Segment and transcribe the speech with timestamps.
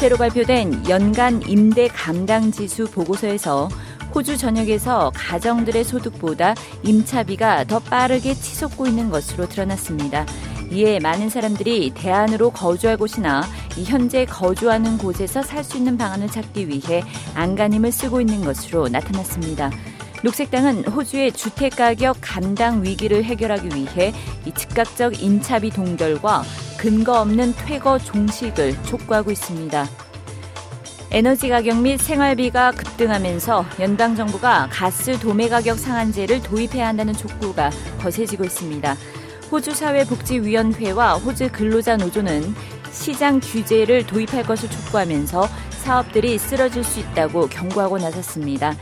[0.00, 3.68] 새로 발표된 연간 임대 감당 지수 보고서에서
[4.14, 10.24] 호주 전역에서 가정들의 소득보다 임차비가 더 빠르게 치솟고 있는 것으로 드러났습니다.
[10.72, 13.42] 이에 많은 사람들이 대안으로 거주할 곳이나
[13.84, 17.04] 현재 거주하는 곳에서 살 수 있는 방안을 찾기 위해
[17.34, 19.70] 안간힘을 쓰고 있는 것으로 나타났습니다.
[20.22, 24.12] 녹색당은 호주의 주택 가격 감당 위기를 해결하기 위해
[24.44, 26.42] 이 즉각적 임차비 동결과
[26.78, 29.88] 근거 없는 퇴거 종식을 촉구하고 있습니다.
[31.12, 38.44] 에너지 가격 및 생활비가 급등하면서 연방 정부가 가스 도매 가격 상한제를 도입해야 한다는 촉구가 거세지고
[38.44, 38.96] 있습니다.
[39.50, 42.54] 호주 사회복지위원회와 호주 근로자 노조는
[42.92, 45.48] 시장 규제를 도입할 것을 촉구하면서
[45.82, 48.76] 사업들이 쓰러질 수 있다고 경고하고 나섰습니다.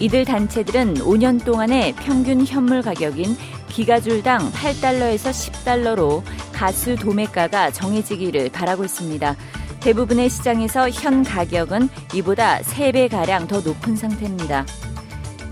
[0.00, 3.36] 이들 단체들은 5년 동안의 평균 현물 가격인
[3.68, 9.36] 기가줄당 8달러에서 10달러로 가스 도매가가 정해지기를 바라고 있습니다.
[9.80, 14.66] 대부분의 시장에서 현 가격은 이보다 3배가량 더 높은 상태입니다.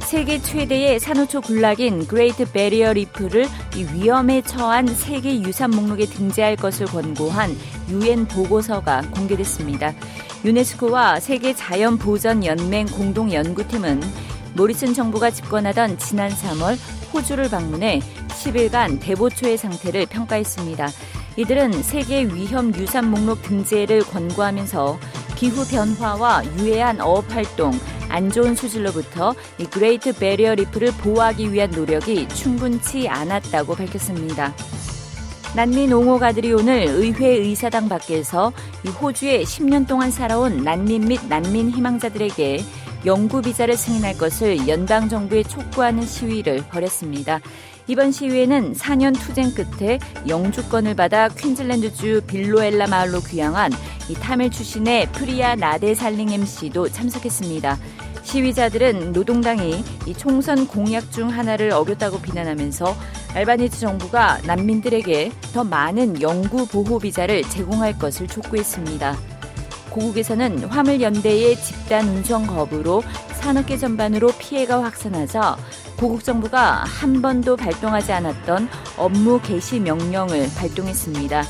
[0.01, 3.47] 세계 최대의 산호초 군락인 그레이트 베리어 리프를
[3.95, 7.51] 위험에 처한 세계 유산 목록에 등재할 것을 권고한
[7.91, 9.93] 유엔 보고서가 공개됐습니다.
[10.45, 14.01] 유네스코와 세계 자연 보전 연맹 공동 연구팀은
[14.57, 16.77] 모리슨 정부가 집권하던 지난 3월
[17.13, 20.89] 호주를 방문해 10일간 대보초의 상태를 평가했습니다.
[21.37, 24.99] 이들은 세계 위험 유산 목록 등재를 권고하면서
[25.37, 32.29] 기후 변화와 유해한 어업 활동, 안 좋은 수질로부터 이 그레이트 베리어 리프를 보호하기 위한 노력이
[32.29, 34.55] 충분치 않았다고 밝혔습니다.
[35.55, 38.53] 난민 옹호가들이 오늘 의회 의사당 밖에서
[38.85, 42.65] 이 호주에 10년 동안 살아온 난민 및 난민 희망자들에게
[43.07, 47.41] 영구 비자를 승인할 것을 연방 정부에 촉구하는 시위를 벌였습니다.
[47.87, 53.71] 이번 시위에는 4년 투쟁 끝에 영주권을 받아 퀸즐랜드주 빌로엘라 마을로 귀향한
[54.09, 57.79] 이 타밀 출신의 프리아 나데살링엄 씨도 참석했습니다.
[58.25, 62.97] 시위자들은 노동당이 이 총선 공약 중 하나를 어겼다고 비난하면서
[63.35, 69.36] 알바니즈 정부가 난민들에게 더 많은 영구 보호 비자를 제공할 것을 촉구했습니다.
[69.97, 73.03] 고국에서는 화물연대의 집단 운송 거부로
[73.41, 75.57] 산업계 전반으로 피해가 확산하자
[75.97, 78.69] 고국 정부가 한 번도 발동하지 않았던
[78.99, 81.43] 업무 개시 명령을 발동했습니다.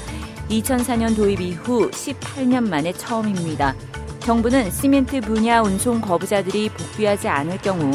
[0.48, 3.74] 2004년 도입 이후 18년 만에 처음입니다.
[4.20, 7.90] 정부는 시멘트 분야 운송 거부자들이 복귀하지 않을 경우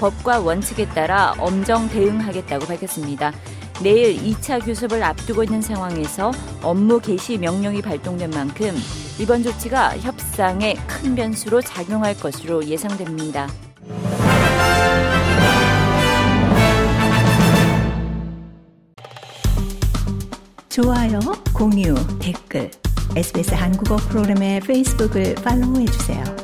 [0.00, 3.32] 법과 원칙에 따라 엄정 대응하겠다고 밝혔습니다.
[3.82, 8.74] 내일 2차 교섭을 앞두고 있는 상황에서 업무 개시 명령이 발동된 만큼
[9.20, 13.48] 이번 조치가 협상에 큰 변수로 작용할 것으로 예상됩니다.
[20.70, 21.20] 좋아요,
[21.52, 22.70] 공유, 댓글,
[23.14, 26.39] SBS 한국어 프로그램의 페이스북을 팔로우해 주세요.